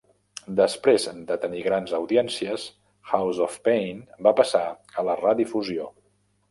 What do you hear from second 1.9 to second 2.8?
audiències,